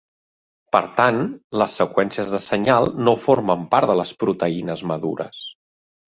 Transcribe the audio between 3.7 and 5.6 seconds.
part de les proteïnes madures.